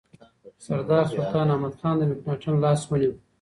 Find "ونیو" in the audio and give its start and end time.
2.89-3.13